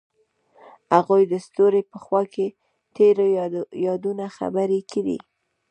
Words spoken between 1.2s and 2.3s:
د ستوري په خوا